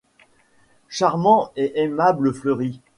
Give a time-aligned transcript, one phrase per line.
[0.89, 2.81] Charmant et aimable Fleury!